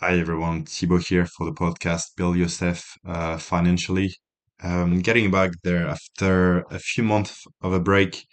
[0.00, 4.14] Hi everyone, Thibaut here for the podcast Build Yourself uh, Financially.
[4.62, 8.24] Um, getting back there after a few months of a break,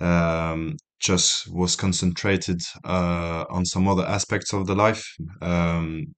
[0.00, 5.04] um, just was concentrated uh, on some other aspects of the life.
[5.42, 6.14] Um,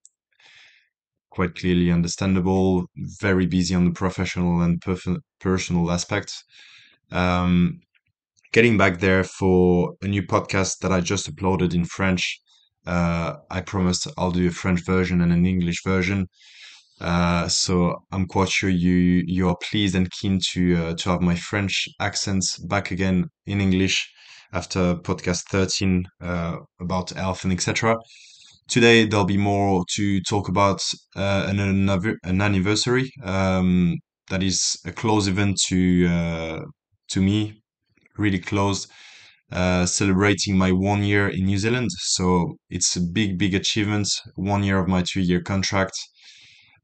[1.31, 6.45] quite clearly understandable, very busy on the professional and perf- personal aspects.
[7.11, 7.81] Um,
[8.53, 12.41] getting back there for a new podcast that I just uploaded in French.
[12.87, 16.27] Uh, I promised I'll do a French version and an English version.
[17.01, 21.21] Uh, so I'm quite sure you you are pleased and keen to uh, to have
[21.21, 24.11] my French accents back again in English
[24.53, 27.97] after podcast 13 uh, about health and etc.
[28.69, 30.81] Today there'll be more to talk about
[31.15, 33.97] uh, an an anniversary um,
[34.31, 36.61] that is a close event to uh,
[37.11, 37.61] to me,
[38.17, 38.89] really close
[39.53, 41.91] uh, celebrating my one year in New Zealand.
[41.93, 44.09] So it's a big, big achievement.
[44.35, 45.97] One year of my two year contract,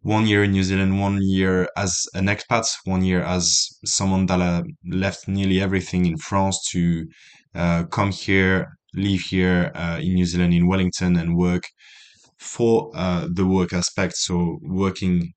[0.00, 4.40] one year in New Zealand, one year as an expat, one year as someone that
[4.40, 7.06] uh, left nearly everything in France to
[7.54, 11.64] uh, come here, live here uh, in New Zealand, in Wellington, and work
[12.38, 14.16] for uh, the work aspect.
[14.16, 15.32] So working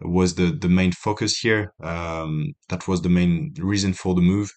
[0.00, 1.72] was the the main focus here.
[1.82, 4.50] Um, that was the main reason for the move,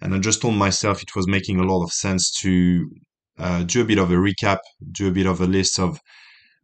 [0.00, 2.88] and I just told myself it was making a lot of sense to
[3.38, 4.58] uh, do a bit of a recap,
[4.92, 6.00] do a bit of a list of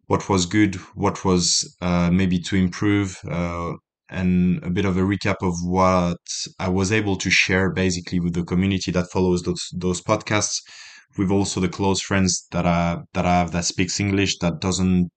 [0.06, 3.72] what was good, what was uh, maybe to improve, uh,
[4.08, 6.18] and a bit of a recap of what
[6.58, 10.60] I was able to share basically with the community that follows those those podcasts.
[11.18, 15.10] With also the close friends that I that I have that speaks English that doesn't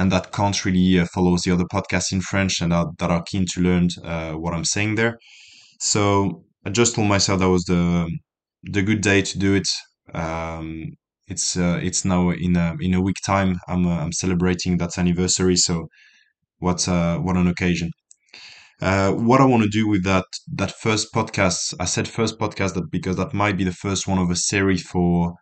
[0.00, 3.22] and that can't really uh, follow the other podcasts in French and are, that are
[3.22, 5.18] keen to learn uh, what I'm saying there.
[5.78, 8.10] So I just told myself that was the
[8.62, 9.68] the good day to do it.
[10.14, 10.86] Um,
[11.28, 13.60] it's uh, it's now in a in a week time.
[13.68, 15.56] I'm uh, I'm celebrating that anniversary.
[15.56, 15.88] So
[16.60, 17.90] what uh, what an occasion.
[18.80, 20.24] Uh, what I want to do with that
[20.60, 24.18] that first podcast, I said first podcast that because that might be the first one
[24.18, 25.34] of a series for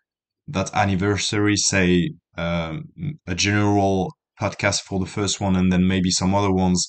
[0.48, 1.56] that anniversary.
[1.56, 2.84] Say um,
[3.28, 6.88] a general podcast for the first one, and then maybe some other ones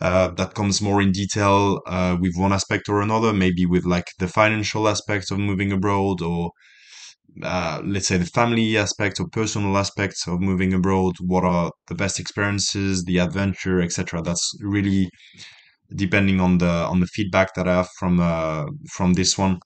[0.00, 4.06] uh, that comes more in detail uh, with one aspect or another, maybe with like
[4.18, 6.52] the financial aspect of moving abroad, or
[7.42, 11.14] uh, let's say the family aspect or personal aspects of moving abroad.
[11.20, 14.22] What are the best experiences, the adventure, etc.
[14.22, 15.10] That's really
[15.94, 19.58] depending on the on the feedback that I have from uh, from this one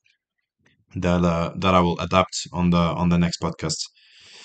[0.96, 3.78] that uh, that I will adapt on the on the next podcast.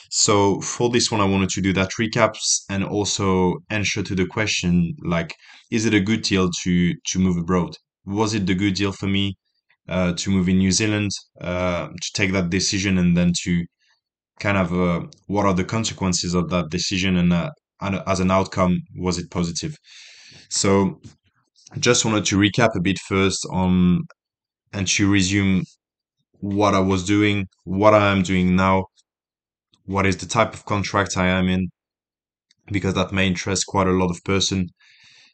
[0.09, 4.25] So for this one, I wanted to do that recaps and also answer to the
[4.25, 5.35] question like,
[5.71, 7.75] is it a good deal to to move abroad?
[8.05, 9.35] Was it the good deal for me
[9.89, 13.65] uh, to move in New Zealand, uh, to take that decision, and then to
[14.39, 17.51] kind of uh, what are the consequences of that decision, and, uh,
[17.81, 19.75] and as an outcome, was it positive?
[20.49, 21.01] So
[21.79, 24.01] just wanted to recap a bit first on
[24.73, 25.63] and to resume
[26.39, 28.85] what I was doing, what I am doing now,
[29.87, 31.69] what is the type of contract I am in,
[32.71, 34.67] because that may interest quite a lot of person.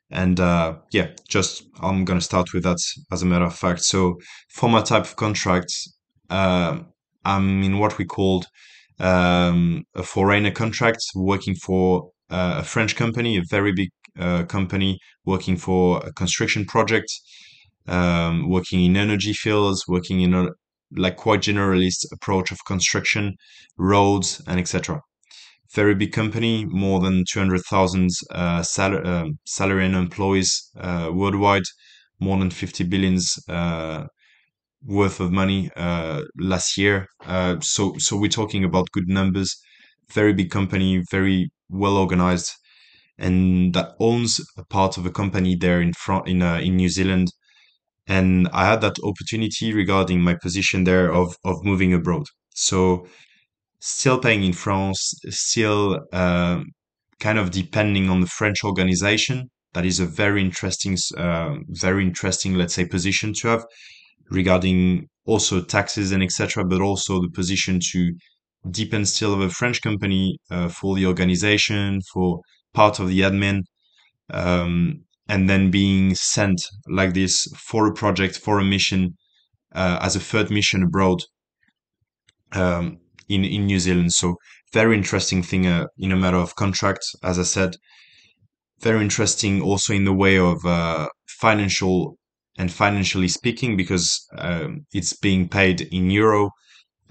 [0.10, 2.78] And uh, yeah, just I'm gonna start with that
[3.12, 3.82] as a matter of fact.
[3.82, 4.20] So
[4.50, 5.74] for my type of contract,
[6.30, 6.80] uh,
[7.26, 8.46] I'm in what we called
[9.00, 13.90] um, a foreigner contract, working for uh, a French company, a very big
[14.20, 17.12] uh, company, working for a construction project,
[17.88, 20.50] um, working in energy fields, working in
[20.96, 23.36] like quite generalist approach of construction,
[23.78, 25.02] roads, and etc
[25.74, 31.64] very big company, more than 200,000 uh, sal- uh, salary and employees uh, worldwide,
[32.20, 34.06] more than 50 billions uh,
[34.86, 37.08] worth of money uh, last year.
[37.26, 39.56] Uh, so, so we're talking about good numbers.
[40.12, 42.52] Very big company, very well organized,
[43.18, 47.30] and that owns a part of a company there in front in in New Zealand.
[48.08, 52.26] And I had that opportunity regarding my position there of of moving abroad.
[52.54, 53.08] So
[53.80, 56.66] still paying in France, still um,
[57.20, 59.50] kind of depending on the French organization.
[59.74, 63.66] That is a very interesting, uh, very interesting, let's say, position to have
[64.30, 66.64] regarding also taxes and etc.
[66.66, 68.14] But also the position to
[68.70, 72.40] depend still of a French company uh, for the organization, for
[72.74, 73.62] part of the admin,
[74.32, 79.16] um, and then being sent like this for a project, for a mission,
[79.74, 81.20] uh, as a third mission abroad.
[82.52, 83.00] Um,
[83.30, 84.14] in in New Zealand.
[84.14, 84.36] So
[84.74, 87.76] very interesting thing uh, in a matter of contract, as I said.
[88.82, 92.18] Very interesting also in the way of uh, financial
[92.58, 96.52] and financially speaking because um, it's being paid in euro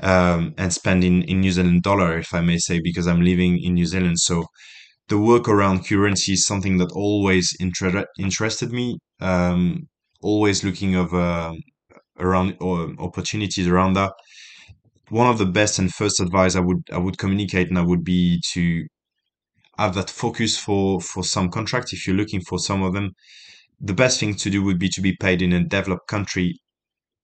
[0.01, 3.59] um, and spend in, in New Zealand dollar, if I may say, because I'm living
[3.63, 4.19] in New Zealand.
[4.19, 4.45] So
[5.09, 8.99] the work around currency is something that always inter- interested me.
[9.21, 9.89] Um,
[10.23, 11.55] always looking of uh,
[12.19, 14.13] around or opportunities around that.
[15.11, 18.41] One of the best and first advice I would I would communicate now would be
[18.53, 18.85] to
[19.79, 23.11] have that focus for for some contracts if you're looking for some of them.
[23.81, 26.59] The best thing to do would be to be paid in a developed country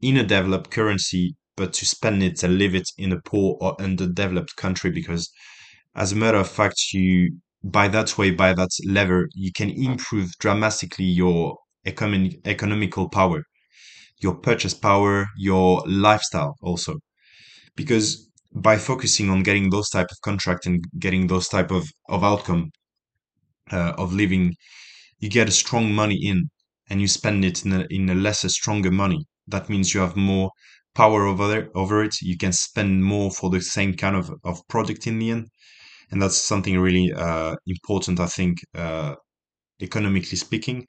[0.00, 3.80] in a developed currency, but to spend it and live it in a poor or
[3.80, 5.30] underdeveloped country because
[5.96, 10.30] as a matter of fact, you by that way, by that lever, you can improve
[10.38, 11.56] dramatically your
[11.86, 13.44] economic economical power,
[14.20, 16.96] your purchase power, your lifestyle also.
[17.76, 22.24] Because by focusing on getting those type of contract and getting those type of, of
[22.24, 22.70] outcome
[23.72, 24.54] uh, of living,
[25.18, 26.50] you get a strong money in
[26.90, 29.26] and you spend it in a, in a lesser, stronger money.
[29.46, 30.50] That means you have more
[30.94, 32.20] power over there, over it.
[32.22, 35.48] You can spend more for the same kind of, of product in the end
[36.10, 39.14] and that's something really uh, important, I think, uh,
[39.82, 40.86] economically speaking,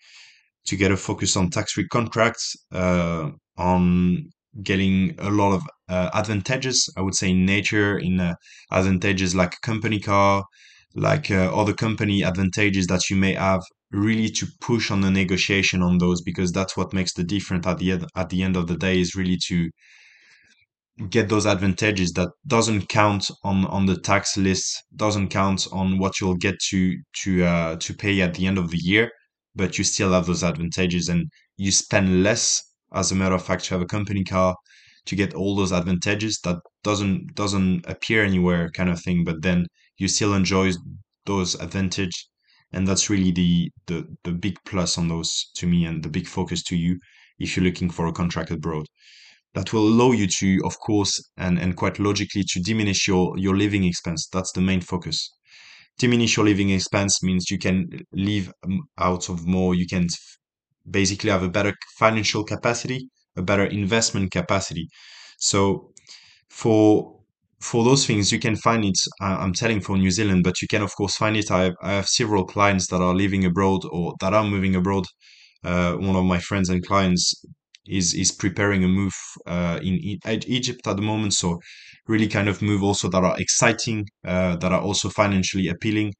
[0.68, 4.30] to get a focus on tax-free contracts, uh, on
[4.64, 6.90] getting a lot of uh, advantages.
[6.98, 8.36] I would say in nature, in uh,
[8.72, 10.44] advantages like company car,
[10.96, 13.62] like uh, other company advantages that you may have.
[13.92, 17.80] Really to push on the negotiation on those because that's what makes the difference at
[17.80, 18.06] the end.
[18.16, 19.70] At the end of the day, is really to
[21.10, 26.20] get those advantages that doesn't count on on the tax list doesn't count on what
[26.20, 29.10] you'll get to to uh to pay at the end of the year
[29.56, 32.62] but you still have those advantages and you spend less
[32.94, 34.56] as a matter of fact to have a company car
[35.06, 39.66] to get all those advantages that doesn't doesn't appear anywhere kind of thing but then
[39.98, 40.72] you still enjoy
[41.26, 42.28] those advantage
[42.74, 46.28] and that's really the the the big plus on those to me and the big
[46.28, 47.00] focus to you
[47.40, 48.86] if you're looking for a contract abroad
[49.54, 53.56] that will allow you to, of course, and, and quite logically, to diminish your, your
[53.58, 54.28] living expense.
[54.32, 55.34] That's the main focus.
[55.98, 60.08] Diminish your living expense means you can live um, out of more, you can
[60.90, 64.88] basically have a better financial capacity, a better investment capacity.
[65.38, 65.92] So
[66.50, 67.16] for
[67.60, 68.98] for those things, you can find it.
[69.20, 71.52] I'm telling for New Zealand, but you can of course find it.
[71.52, 75.06] I have, I have several clients that are living abroad or that are moving abroad.
[75.62, 77.34] Uh, one of my friends and clients
[77.90, 79.14] is is preparing a move
[79.48, 81.34] uh, in, in Egypt at the moment.
[81.34, 81.60] So
[82.08, 86.14] really kind of move also that are exciting, uh, that are also financially appealing,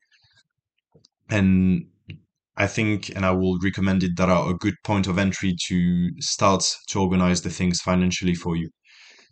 [1.30, 1.86] and
[2.58, 6.10] I think, and I will recommend it that are a good point of entry to
[6.20, 8.70] start to organize the things financially for you.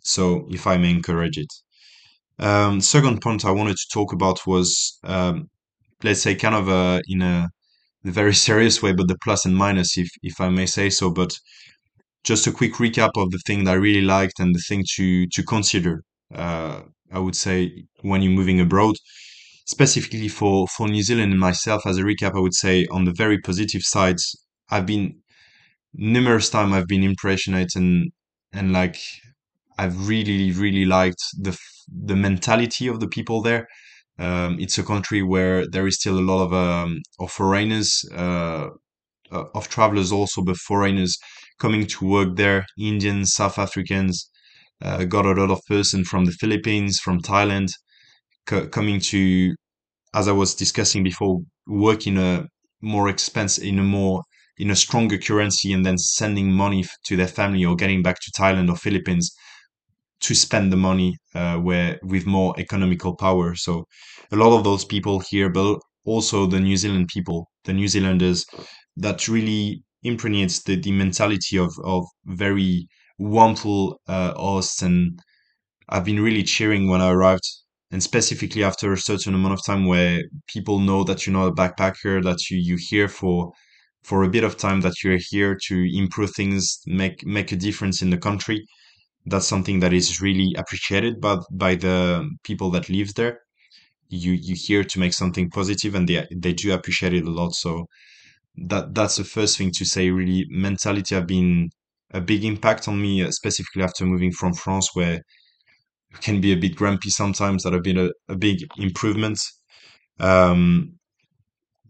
[0.02, 1.52] So if I may encourage it.
[2.38, 5.50] Um, second point I wanted to talk about was, um,
[6.04, 7.48] let's say, kind of a, in a,
[8.06, 11.10] a very serious way, but the plus and minus, if if I may say so.
[11.12, 11.32] But
[12.24, 15.26] just a quick recap of the thing that I really liked and the thing to
[15.26, 16.02] to consider.
[16.34, 16.82] Uh,
[17.12, 18.96] I would say when you're moving abroad,
[19.66, 23.12] specifically for for New Zealand and myself as a recap, I would say on the
[23.12, 24.36] very positive sides,
[24.70, 25.20] I've been
[25.94, 28.12] numerous times I've been impressioned and
[28.52, 28.98] and like
[29.78, 31.56] I've really really liked the
[31.88, 33.66] the mentality of the people there.
[34.18, 38.68] Um, it's a country where there is still a lot of um, of foreigners, uh,
[39.30, 41.16] of travelers also, but foreigners
[41.58, 44.30] coming to work there, Indians, South Africans,
[44.82, 47.68] uh, got a lot of person from the Philippines, from Thailand,
[48.46, 49.54] coming to,
[50.14, 52.46] as I was discussing before, work in a
[52.80, 54.22] more expensive, in a more,
[54.58, 58.32] in a stronger currency and then sending money to their family or getting back to
[58.32, 59.32] Thailand or Philippines
[60.20, 63.54] to spend the money uh, where with more economical power.
[63.54, 63.84] So
[64.32, 68.44] a lot of those people here, but also the New Zealand people, the New Zealanders
[68.96, 72.88] that really impregnates the, the mentality of, of very
[73.18, 74.82] warmful uh, hosts.
[74.82, 75.20] And
[75.88, 77.46] I've been really cheering when I arrived,
[77.90, 81.52] and specifically after a certain amount of time where people know that you're not a
[81.52, 83.52] backpacker, that you, you're here for
[84.04, 88.02] for a bit of time, that you're here to improve things, make make a difference
[88.02, 88.64] in the country.
[89.26, 93.40] That's something that is really appreciated by by the people that live there.
[94.08, 97.54] You you here to make something positive, and they they do appreciate it a lot.
[97.54, 97.86] So
[98.66, 100.10] that that's the first thing to say.
[100.10, 101.70] Really, mentality have been
[102.12, 105.20] a big impact on me, uh, specifically after moving from France, where
[106.14, 107.62] I can be a bit grumpy sometimes.
[107.62, 109.40] That have been a, a big improvement.
[110.20, 110.98] Um,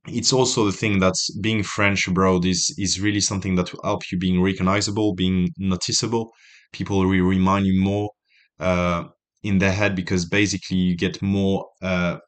[0.07, 4.03] it's also the thing that being French abroad is is really something that will help
[4.11, 6.33] you being recognizable, being noticeable.
[6.73, 8.11] People will remind you more
[8.61, 9.05] uh,
[9.43, 12.19] in their head because basically you get more uh,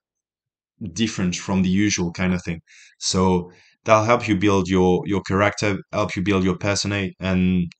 [0.92, 2.60] different from the usual kind of thing.
[2.98, 3.50] So
[3.84, 7.72] that'll help you build your your character, help you build your persona, and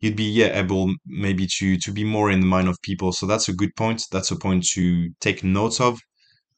[0.00, 3.12] you'd be yeah able maybe to to be more in the mind of people.
[3.12, 4.02] So that's a good point.
[4.12, 6.00] That's a point to take notes of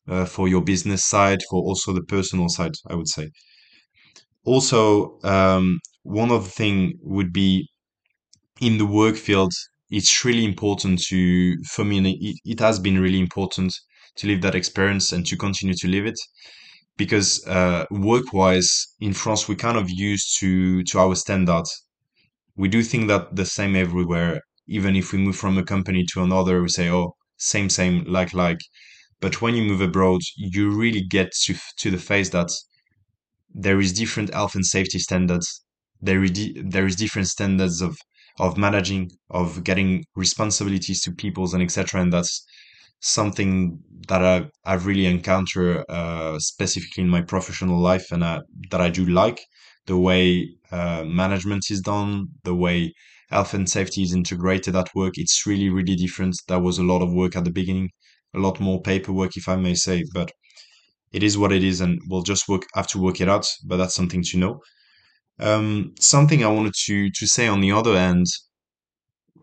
[0.09, 3.31] uh, for your business side, for also the personal side, I would say.
[4.45, 7.69] Also, um, one other thing would be
[8.61, 9.53] in the work field.
[9.91, 13.75] It's really important to, for me, it, it has been really important
[14.17, 16.19] to live that experience and to continue to live it
[16.99, 21.71] because uh, work-wise in France, we kind of used to to our standards.
[22.57, 24.43] We do think that the same everywhere.
[24.69, 28.35] Even if we move from a company to another, we say, "Oh, same, same, like,
[28.35, 28.61] like."
[29.21, 32.51] But when you move abroad, you really get to to the face that
[33.55, 35.63] there is different health and safety standards.
[36.01, 37.99] There is di- there is different standards of
[38.39, 42.01] of managing, of getting responsibilities to peoples and etc.
[42.01, 42.43] And that's
[43.01, 43.79] something
[44.09, 48.41] that I, I've really encountered uh, specifically in my professional life and uh,
[48.71, 49.41] that I do like
[49.87, 52.93] the way uh, management is done, the way
[53.31, 55.15] health and safety is integrated at work.
[55.17, 56.37] It's really, really different.
[56.49, 57.91] That was a lot of work at the beginning,
[58.35, 60.31] a lot more paperwork, if I may say, but
[61.13, 63.47] it is what it is, and we'll just work have to work it out.
[63.67, 64.61] But that's something to know.
[65.41, 68.27] Um, something I wanted to to say on the other end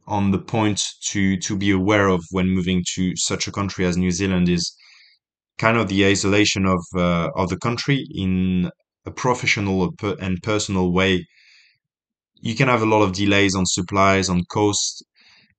[0.08, 0.82] on the point
[1.12, 4.76] to to be aware of when moving to such a country as New Zealand is
[5.58, 8.70] kind of the isolation of uh, of the country in
[9.06, 11.26] a professional and personal way.
[12.40, 15.02] You can have a lot of delays on supplies, on costs.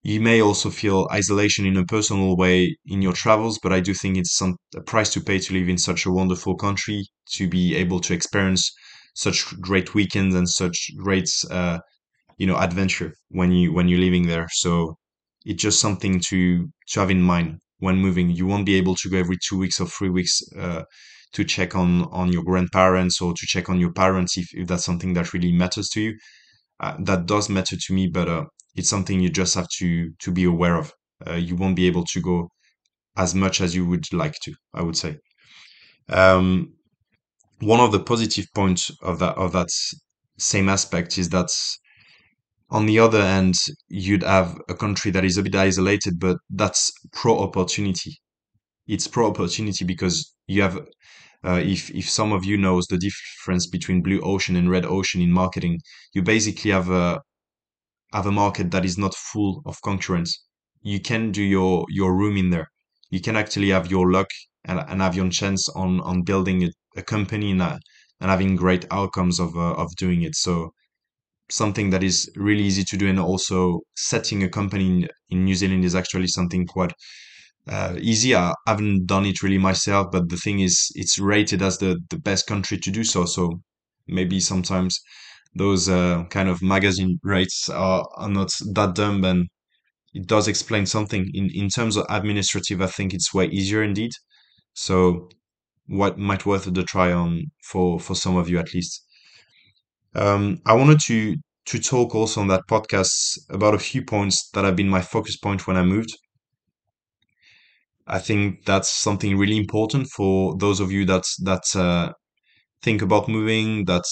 [0.02, 3.94] You may also feel isolation in a personal way in your travels, but I do
[3.94, 7.48] think it's some a price to pay to live in such a wonderful country, to
[7.48, 8.72] be able to experience
[9.14, 11.80] such great weekends and such great uh,
[12.36, 14.48] you know adventure when you when you're living there.
[14.52, 14.98] So
[15.44, 18.30] it's just something to to have in mind when moving.
[18.30, 20.82] You won't be able to go every two weeks or three weeks uh,
[21.32, 24.84] to check on on your grandparents or to check on your parents if, if that's
[24.84, 26.14] something that really matters to you.
[26.80, 28.44] Uh, that does matter to me but uh,
[28.76, 30.92] it's something you just have to to be aware of.
[31.26, 32.48] Uh, you won't be able to go
[33.16, 35.16] as much as you would like to i would say.
[36.08, 36.74] Um,
[37.60, 39.68] one of the positive points of that of that
[40.38, 41.48] same aspect is that
[42.70, 43.54] on the other hand,
[43.88, 48.18] you'd have a country that is a bit isolated, but that's pro opportunity.
[48.86, 50.78] It's pro opportunity because you have,
[51.44, 55.22] uh, if if some of you knows the difference between blue ocean and red ocean
[55.22, 55.80] in marketing,
[56.14, 57.20] you basically have a
[58.12, 60.44] have a market that is not full of concurrents.
[60.82, 62.68] You can do your your room in there.
[63.10, 64.28] You can actually have your luck
[64.64, 67.78] and, and have your chance on on building a, a company and, uh,
[68.20, 70.34] and having great outcomes of uh, of doing it.
[70.34, 70.72] So
[71.50, 75.54] something that is really easy to do and also setting a company in, in New
[75.54, 76.92] Zealand is actually something quite
[77.68, 78.34] uh, easy.
[78.34, 82.18] I haven't done it really myself, but the thing is, it's rated as the, the
[82.18, 83.24] best country to do so.
[83.26, 83.60] So
[84.06, 85.00] maybe sometimes
[85.54, 89.48] those uh, kind of magazine rates are, are not that dumb and
[90.14, 91.30] it does explain something.
[91.34, 94.12] In, in terms of administrative, I think it's way easier indeed.
[94.74, 95.30] So
[95.86, 99.05] what might worth the try on for, for some of you at least.
[100.16, 104.64] Um, I wanted to to talk also on that podcast about a few points that
[104.64, 106.10] have been my focus point when I moved.
[108.08, 112.12] I think that's something really important for those of you that that uh,
[112.82, 114.04] think about moving, that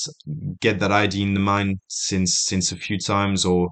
[0.61, 3.71] get that idea in the mind since since a few times or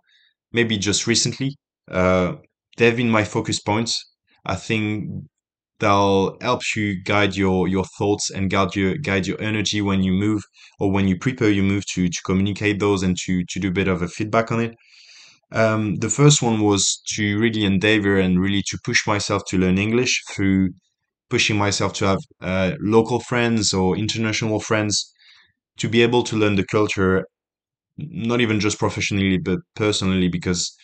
[0.53, 1.57] maybe just recently.
[1.91, 2.37] Uh,
[2.79, 3.95] they've been my focus points.
[4.47, 5.11] I think
[5.83, 10.13] they'll help you guide your your thoughts and guide your guide your energy when you
[10.27, 10.43] move
[10.81, 13.79] or when you prepare your move to to communicate those and to to do a
[13.81, 14.75] bit of a feedback on it.
[15.53, 19.79] Um, the first one was to really endeavor and really to push myself to learn
[19.79, 20.71] English through
[21.31, 25.13] pushing myself to have uh, local friends or international friends
[25.79, 27.27] to be able to learn the culture,
[27.99, 30.77] not even just professionally but personally, because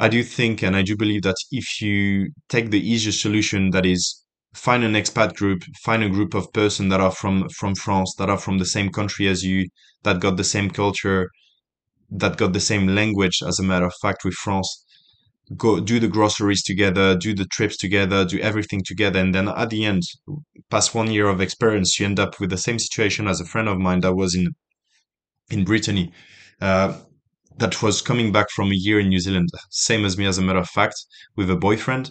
[0.00, 3.84] I do think and I do believe that if you take the easiest solution, that
[3.84, 8.14] is find an expat group, find a group of person that are from from France,
[8.16, 9.68] that are from the same country as you,
[10.04, 11.28] that got the same culture,
[12.10, 14.70] that got the same language, as a matter of fact, with France.
[15.54, 19.68] Go do the groceries together, do the trips together, do everything together, and then at
[19.68, 20.02] the end,
[20.70, 23.68] past one year of experience, you end up with the same situation as a friend
[23.68, 24.54] of mine that was in
[25.50, 26.10] in Brittany.
[26.58, 27.00] Uh,
[27.60, 30.42] that was coming back from a year in New Zealand, same as me, as a
[30.42, 30.96] matter of fact,
[31.36, 32.10] with a boyfriend.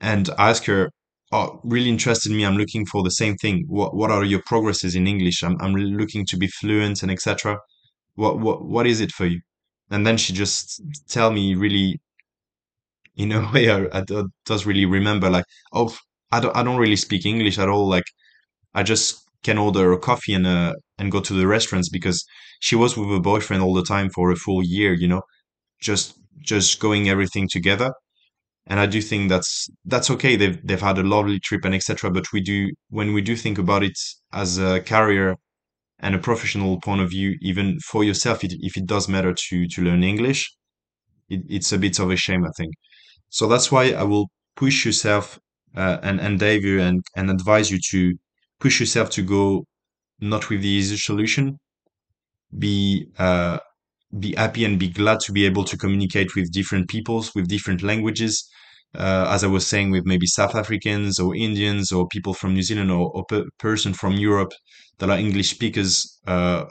[0.00, 0.90] And I asked her,
[1.32, 2.46] Oh, really interested in me.
[2.46, 3.64] I'm looking for the same thing.
[3.68, 5.42] What What are your progresses in English?
[5.42, 7.58] I'm I'm looking to be fluent and etc.
[8.16, 9.40] What what what is it for you?
[9.90, 12.00] And then she just tell me really,
[13.16, 15.96] in a way, I, I do- does really remember like, oh,
[16.32, 17.88] I don't I don't really speak English at all.
[17.88, 18.04] Like
[18.74, 22.24] I just can order a coffee and uh and go to the restaurants because
[22.60, 25.22] she was with her boyfriend all the time for a full year, you know
[25.80, 27.92] just just going everything together.
[28.66, 30.36] And I do think that's that's okay.
[30.36, 32.10] They've they've had a lovely trip and etc.
[32.10, 33.98] But we do when we do think about it
[34.32, 35.36] as a career
[36.00, 39.68] and a professional point of view, even for yourself, it, if it does matter to
[39.68, 40.40] to learn English,
[41.28, 42.72] it, it's a bit of a shame, I think.
[43.30, 45.38] So that's why I will push yourself
[45.76, 48.14] uh, and endeavor you and and advise you to
[48.60, 49.64] push yourself to go
[50.24, 51.58] not with the easy solution.
[52.58, 53.58] Be uh,
[54.18, 57.82] be happy and be glad to be able to communicate with different peoples with different
[57.82, 58.48] languages.
[58.94, 62.62] Uh, as I was saying, with maybe South Africans or Indians or people from New
[62.62, 64.52] Zealand or, or per person from Europe
[64.98, 66.64] that are English speakers uh,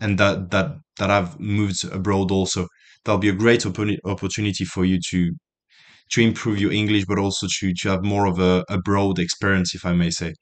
[0.00, 2.66] and that that that have moved abroad also.
[3.04, 3.64] That'll be a great
[4.04, 5.32] opportunity for you to
[6.12, 9.74] to improve your English, but also to to have more of a, a broad experience,
[9.74, 10.34] if I may say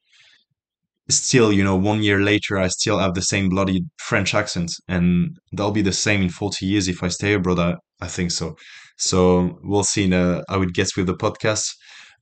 [1.10, 5.36] still, you know, one year later, I still have the same bloody French accent, and
[5.52, 7.58] that'll be the same in 40 years if I stay abroad.
[7.58, 8.56] I, I think so.
[8.98, 11.66] So we'll see in, how it gets with the podcast.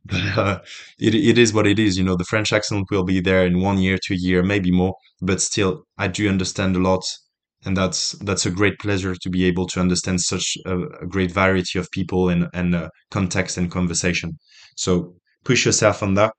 [0.08, 0.60] But uh,
[1.00, 1.98] it, it is what it is.
[1.98, 4.94] You know, the French accent will be there in one year, two year, maybe more.
[5.20, 7.02] But still, I do understand a lot.
[7.64, 11.32] And that's that's a great pleasure to be able to understand such a, a great
[11.32, 14.38] variety of people and, and uh, context and conversation.
[14.76, 16.32] So push yourself on that.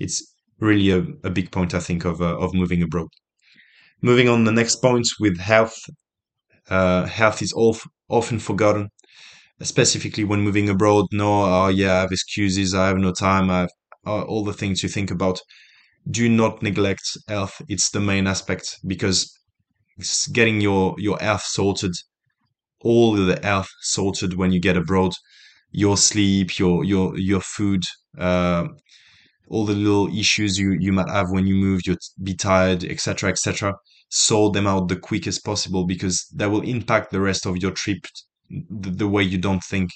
[0.00, 0.31] It's
[0.62, 3.08] really a, a big point, I think, of uh, of moving abroad.
[4.02, 5.76] Moving on the next point with health.
[6.68, 7.76] Uh, health is all,
[8.08, 8.88] often forgotten,
[9.62, 11.06] specifically when moving abroad.
[11.12, 12.74] No, oh yeah, I have excuses.
[12.74, 13.50] I have no time.
[13.50, 13.70] I have
[14.06, 15.40] uh, all the things you think about.
[16.10, 17.60] Do not neglect health.
[17.68, 19.32] It's the main aspect because
[19.98, 21.94] it's getting your your health sorted,
[22.80, 25.12] all the health sorted when you get abroad.
[25.72, 27.82] Your sleep, your your your food,
[28.18, 28.66] uh,
[29.52, 33.30] all the little issues you you might have when you move you'll be tired etc
[33.30, 33.74] etc
[34.08, 38.04] sort them out the quickest possible because that will impact the rest of your trip
[38.50, 39.90] the, the way you don't think.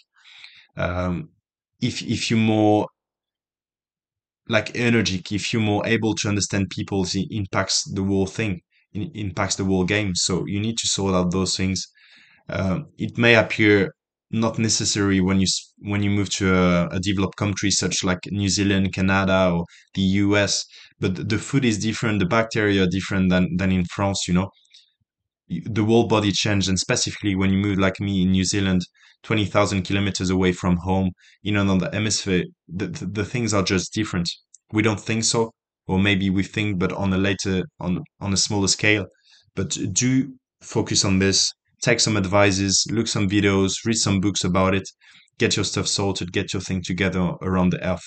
[0.77, 1.31] Um,
[1.81, 2.87] if if you're more
[4.49, 8.61] like energetic if you're more able to understand people it impacts the whole thing
[8.93, 10.15] it impacts the whole game.
[10.15, 11.87] So you need to sort out those things.
[12.49, 13.93] Um, it may appear
[14.30, 15.47] not necessary when you
[15.78, 20.02] when you move to a, a, developed country such like New Zealand, Canada, or the
[20.02, 20.65] US.
[20.99, 24.26] But the food is different, the bacteria are different than than in France.
[24.26, 24.50] You know,
[25.49, 28.82] the whole body changes, and specifically when you move like me in New Zealand,
[29.23, 31.10] twenty thousand kilometers away from home,
[31.45, 34.28] in another hemisphere, the, the the things are just different.
[34.73, 35.52] We don't think so,
[35.86, 39.06] or maybe we think, but on a later on on a smaller scale.
[39.54, 41.52] But do focus on this
[41.87, 44.89] take some advices, look some videos, read some books about it,
[45.39, 48.03] get your stuff sorted, get your thing together around the earth.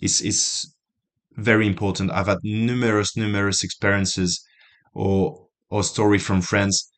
[0.00, 0.74] It's, it's
[1.36, 2.10] very important.
[2.10, 4.42] I've had numerous, numerous experiences
[4.94, 6.90] or, or story from friends.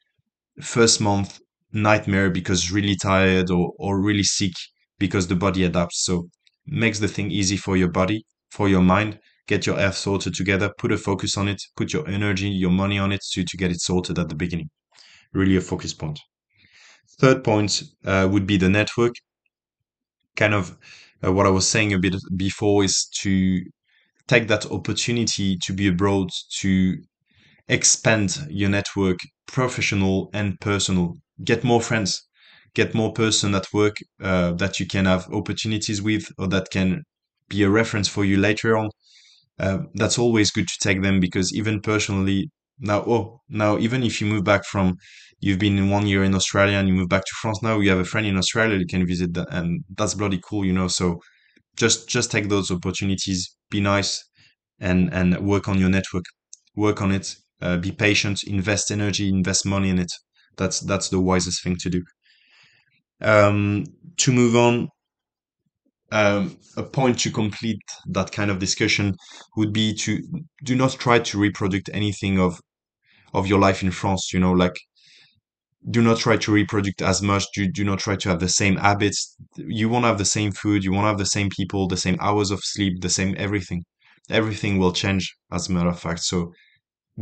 [0.62, 1.40] First month,
[1.72, 4.52] nightmare because really tired or, or really sick
[5.00, 6.04] because the body adapts.
[6.04, 6.28] So
[6.64, 9.18] makes the thing easy for your body, for your mind.
[9.48, 13.00] Get your earth sorted together, put a focus on it, put your energy, your money
[13.00, 14.70] on it to, to get it sorted at the beginning
[15.32, 16.20] really a focus point.
[17.20, 19.14] Third point uh, would be the network.
[20.36, 20.76] Kind of
[21.24, 23.62] uh, what I was saying a bit before is to
[24.28, 26.98] take that opportunity to be abroad to
[27.68, 31.18] expand your network, professional and personal.
[31.44, 32.28] Get more friends,
[32.74, 37.04] get more person at work uh, that you can have opportunities with or that can
[37.48, 38.90] be a reference for you later on.
[39.58, 44.20] Uh, that's always good to take them because even personally, now, oh, now even if
[44.20, 44.96] you move back from,
[45.40, 47.90] you've been in one year in Australia and you move back to France now, you
[47.90, 50.88] have a friend in Australia you can visit that, and that's bloody cool, you know.
[50.88, 51.20] So
[51.76, 54.22] just just take those opportunities, be nice,
[54.80, 56.24] and and work on your network,
[56.76, 60.12] work on it, uh, be patient, invest energy, invest money in it.
[60.56, 62.02] That's that's the wisest thing to do.
[63.22, 63.84] Um,
[64.18, 64.88] to move on,
[66.12, 69.14] um, a point to complete that kind of discussion
[69.56, 70.18] would be to
[70.64, 72.60] do not try to reproduce anything of
[73.34, 74.32] of your life in France.
[74.32, 74.76] You know, like
[75.90, 77.44] do not try to reproduce as much.
[77.54, 79.36] Do, do not try to have the same habits.
[79.56, 80.84] You won't have the same food.
[80.84, 83.84] You won't have the same people, the same hours of sleep, the same everything.
[84.28, 86.20] Everything will change, as a matter of fact.
[86.20, 86.52] So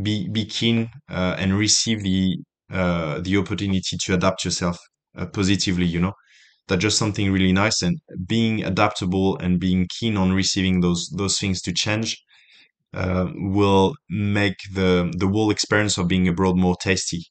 [0.01, 2.37] be be keen uh, and receive the
[2.71, 4.77] uh, the opportunity to adapt yourself
[5.17, 5.85] uh, positively.
[5.85, 6.13] You know,
[6.67, 7.81] that's just something really nice.
[7.83, 12.17] And being adaptable and being keen on receiving those those things to change
[12.93, 17.23] uh, will make the the whole experience of being abroad more tasty.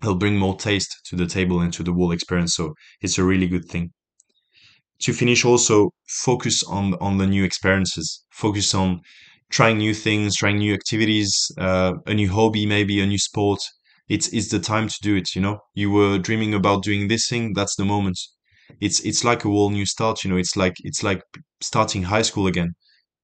[0.00, 2.54] It'll bring more taste to the table and to the whole experience.
[2.54, 3.92] So it's a really good thing.
[5.02, 8.24] To finish, also focus on on the new experiences.
[8.32, 9.02] Focus on
[9.50, 13.60] trying new things, trying new activities, uh, a new hobby, maybe a new sport.
[14.08, 17.24] it's it's the time to do it you know you were dreaming about doing this
[17.30, 18.18] thing that's the moment
[18.86, 21.22] it's it's like a whole new start you know it's like it's like
[21.70, 22.70] starting high school again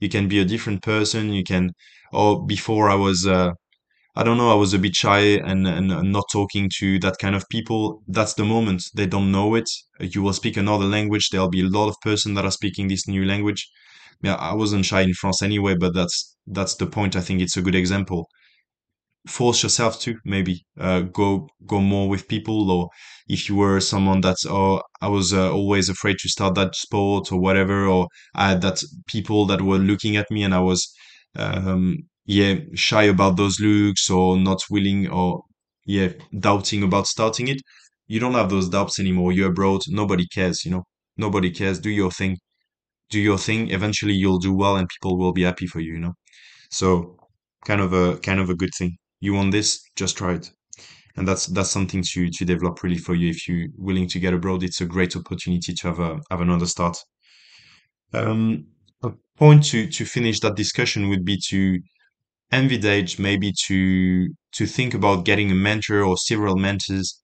[0.00, 1.70] you can be a different person you can
[2.12, 3.50] or before i was uh
[4.16, 4.50] I don't know.
[4.50, 8.02] I was a bit shy and, and and not talking to that kind of people.
[8.08, 8.82] That's the moment.
[8.94, 9.68] They don't know it.
[10.00, 11.28] You will speak another language.
[11.30, 13.68] There'll be a lot of person that are speaking this new language.
[14.22, 17.16] Yeah, I wasn't shy in France anyway, but that's that's the point.
[17.16, 18.28] I think it's a good example
[19.28, 22.88] force yourself to maybe uh, go go more with people or
[23.28, 27.30] if you were someone that's oh i was uh, always afraid to start that sport
[27.30, 30.90] or whatever or i had that people that were looking at me and i was
[31.36, 35.42] um yeah shy about those looks or not willing or
[35.86, 37.60] yeah doubting about starting it
[38.06, 39.30] you don't have those doubts anymore.
[39.32, 40.82] You're abroad nobody cares you know?
[41.16, 41.78] Nobody cares.
[41.78, 42.38] Do your thing.
[43.10, 43.70] Do your thing.
[43.70, 46.14] Eventually you'll do well and people will be happy for you you know?
[46.70, 47.18] So
[47.66, 48.98] kind of a kind of a good thing.
[49.20, 50.50] You want this, just try it.
[51.16, 54.34] And that's that's something to to develop really for you if you're willing to get
[54.34, 54.62] abroad.
[54.64, 56.98] It's a great opportunity to have a have another start.
[58.12, 58.66] Um,
[59.02, 61.80] a point to to finish that discussion would be to
[62.52, 67.20] envisage maybe to to think about getting a mentor or several mentors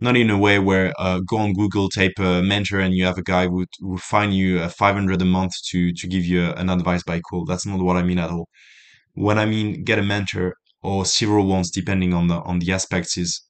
[0.00, 3.18] not in a way where uh, go on Google, type a mentor, and you have
[3.18, 6.70] a guy who who find you a 500 a month to to give you an
[6.70, 7.44] advice by call.
[7.46, 8.48] That's not what I mean at all
[9.14, 13.16] when I mean get a mentor or several ones, depending on the on the aspects,
[13.18, 13.42] is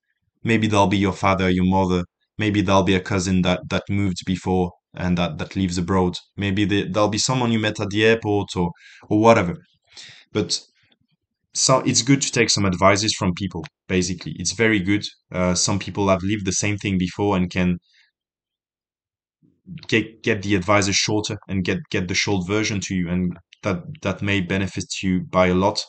[0.45, 2.05] maybe they'll be your father, your mother,
[2.39, 6.15] maybe they'll be a cousin that that moved before and that that lives abroad.
[6.37, 8.71] Maybe they, there'll be someone you met at the airport or
[9.09, 9.57] or whatever.
[10.33, 10.61] But
[11.55, 13.65] so it's good to take some advices from people.
[13.89, 15.05] Basically, it's very good.
[15.33, 17.79] Uh, some people have lived the same thing before and can
[19.89, 23.83] get get the advisor shorter and get get the short version to you, and that
[24.03, 25.85] that may benefit you by a lot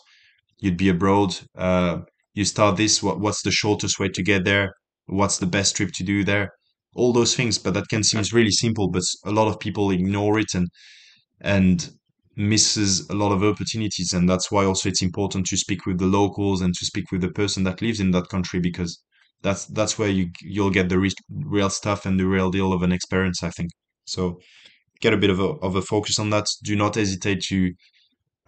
[0.62, 1.36] you'd be abroad.
[1.58, 2.02] Uh,
[2.34, 3.04] you start this.
[3.04, 4.71] What what's the shortest way to get there?
[5.08, 6.52] What's the best trip to do there?
[6.95, 10.39] All those things, but that can seem really simple, but a lot of people ignore
[10.39, 10.69] it and
[11.41, 11.91] and
[12.36, 14.13] misses a lot of opportunities.
[14.13, 17.21] And that's why also it's important to speak with the locals and to speak with
[17.21, 19.02] the person that lives in that country because
[19.41, 22.84] that's that's where you you'll get the re- real stuff and the real deal of
[22.84, 23.43] an experience.
[23.43, 23.71] I think
[24.06, 24.39] so.
[25.02, 26.45] Get a bit of a of a focus on that.
[26.63, 27.71] Do not hesitate to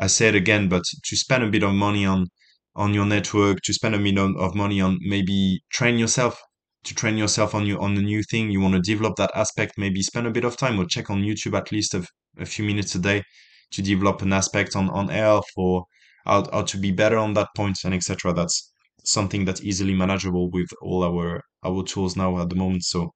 [0.04, 2.28] I say it again, but to spend a bit of money on
[2.76, 6.42] on your network, to spend a bit of money on maybe train yourself,
[6.84, 9.78] to train yourself on your on the new thing you want to develop that aspect.
[9.78, 12.06] Maybe spend a bit of time or check on YouTube at least a,
[12.38, 13.24] a few minutes a day
[13.72, 15.86] to develop an aspect on on health or
[16.26, 18.34] how, how to be better on that point and etc.
[18.34, 18.74] That's
[19.06, 22.84] something that's easily manageable with all our our tools now at the moment.
[22.84, 23.12] So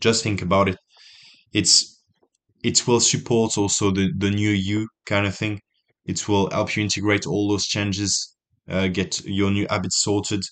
[0.00, 0.78] just think about it.
[1.52, 2.02] It's
[2.62, 5.60] it will support also the the new you kind of thing
[6.06, 8.36] it will help you integrate all those changes,
[8.68, 10.42] uh, get your new habits sorted,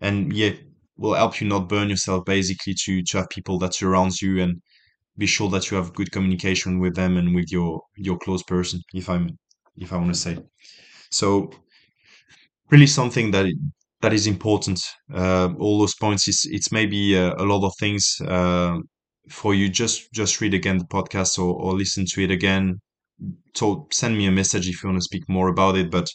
[0.00, 0.52] and yeah,
[0.96, 4.60] will help you not burn yourself basically to to have people that surrounds you and
[5.18, 8.80] be sure that you have good communication with them and with your your close person.
[8.94, 9.30] If I'm
[9.76, 10.38] if I want to say
[11.10, 11.50] so,
[12.70, 13.46] really something that
[14.02, 14.80] that is important.
[15.12, 16.28] Uh, all those points.
[16.28, 18.16] It's it's maybe a, a lot of things.
[18.26, 18.78] Uh,
[19.28, 22.80] for you just just read again the podcast or, or listen to it again
[23.54, 25.90] so send me a message if you want to speak more about it.
[25.90, 26.08] But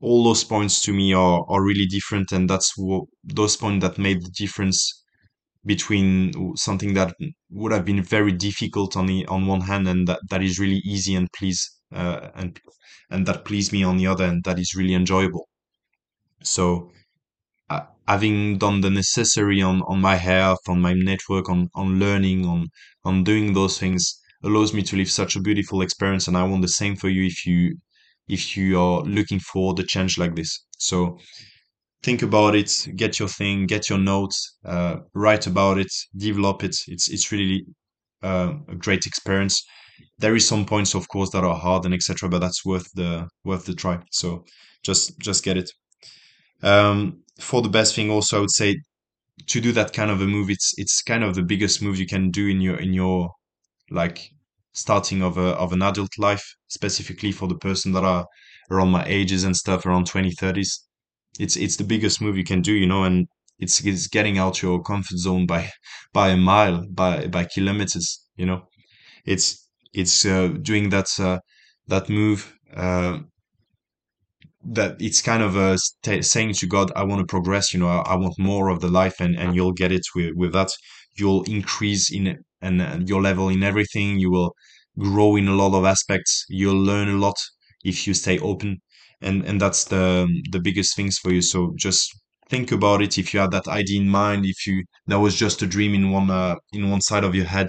[0.00, 3.98] all those points to me are are really different, and that's what those points that
[3.98, 4.78] made the difference
[5.64, 7.14] between something that
[7.50, 10.80] would have been very difficult on the on one hand, and that, that is really
[10.84, 11.60] easy and please
[11.94, 12.60] uh, and
[13.10, 15.48] and that please me on the other, and that is really enjoyable.
[16.42, 16.92] So
[17.70, 22.46] uh, having done the necessary on on my health, on my network, on on learning,
[22.46, 22.68] on
[23.04, 26.62] on doing those things allows me to live such a beautiful experience and i want
[26.62, 27.76] the same for you if you
[28.28, 30.64] if you are looking for the change like this.
[30.78, 31.18] So
[32.02, 36.76] think about it get your thing get your notes uh, write about it develop it.
[36.88, 37.64] It's it's really
[38.22, 39.62] uh, a great experience.
[40.18, 43.28] There is some points of course that are hard and etc but that's worth the
[43.44, 43.98] worth the try.
[44.12, 44.44] So
[44.82, 45.70] just just get it.
[46.62, 48.74] Um, for the best thing also i would say
[49.46, 52.06] to do that kind of a move it's it's kind of the biggest move you
[52.06, 53.30] can do in your in your
[53.90, 54.30] like
[54.72, 58.26] starting of a of an adult life, specifically for the person that are
[58.70, 60.80] around my ages and stuff, around 20, 30s.
[61.38, 64.62] It's it's the biggest move you can do, you know, and it's it's getting out
[64.62, 65.70] your comfort zone by
[66.12, 68.62] by a mile, by by kilometers, you know.
[69.24, 71.38] It's it's uh, doing that uh,
[71.88, 73.18] that move uh,
[74.68, 77.88] that it's kind of a st- saying to God, I want to progress, you know,
[77.88, 80.70] I, I, want more of the life, and, and you'll get it with, with that.
[81.16, 84.18] You'll increase in and, and your level in everything.
[84.18, 84.52] You will
[84.98, 86.44] grow in a lot of aspects.
[86.48, 87.36] You'll learn a lot
[87.84, 88.78] if you stay open,
[89.20, 91.42] and and that's the the biggest things for you.
[91.42, 92.10] So just
[92.48, 95.62] think about it if you have that idea in mind if you that was just
[95.62, 97.66] a dream in one uh, in one side of your head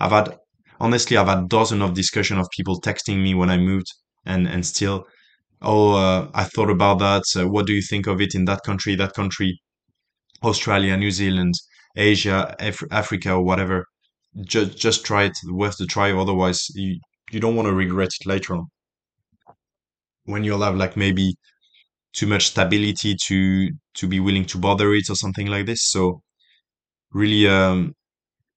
[0.00, 0.36] i've had
[0.80, 3.86] honestly i've had dozens of discussion of people texting me when i moved
[4.24, 5.04] and and still
[5.62, 8.62] oh uh, i thought about that uh, what do you think of it in that
[8.64, 9.60] country that country
[10.42, 11.54] australia new zealand
[11.96, 13.86] asia Af- africa or whatever
[14.44, 16.98] just just try it worth the try otherwise you
[17.32, 18.66] you don't want to regret it later on
[20.24, 21.34] when you'll have like maybe
[22.14, 25.90] too much stability to to be willing to bother it or something like this.
[25.90, 26.22] So
[27.12, 27.94] really um,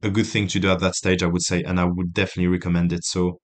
[0.03, 2.47] a good thing to do at that stage, I would say, and I would definitely
[2.49, 3.03] recommend it.
[3.05, 3.39] So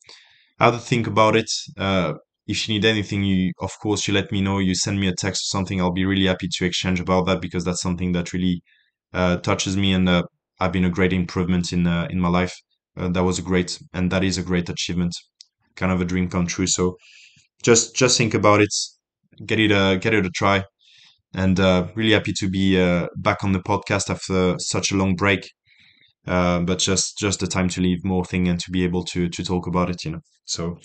[0.60, 1.52] how to think about it.
[1.78, 2.16] Uh,
[2.48, 4.60] if you need anything, you of course you let me know.
[4.60, 5.82] You send me a text or something.
[5.82, 8.64] I'll be really happy to exchange about that because that's something that really
[9.14, 10.24] uh, touches me and uh,
[10.60, 12.56] have been a great improvement in uh, in my life.
[12.98, 15.14] Uh, that was a great and that is a great achievement,
[15.76, 16.68] kind of a dream come true.
[16.68, 16.98] So
[17.64, 18.74] just just think about it,
[19.46, 20.64] get it a get it a try
[21.34, 25.16] and uh, really happy to be uh, back on the podcast after such a long
[25.16, 25.52] break.
[26.28, 29.30] Uh, but just just the time to leave more thing and to be able to
[29.30, 30.22] to talk about it, you know.
[30.46, 30.80] So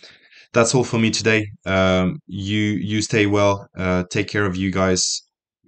[0.52, 1.46] that's all for me today.
[1.66, 3.68] Um, you you stay well.
[3.76, 5.22] Uh, take care of you guys,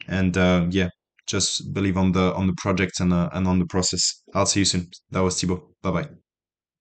[0.08, 0.90] and uh, yeah,
[1.26, 4.22] just believe on the on the project and uh, and on the process.
[4.34, 4.90] I'll see you soon.
[5.10, 5.62] That was Thibaut.
[5.82, 6.21] Bye bye.